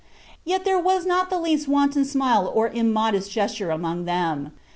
[0.43, 4.51] Yet there was not the least wanton smile or immodest gesture among them.